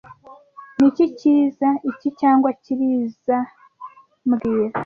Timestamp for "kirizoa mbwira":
2.63-4.79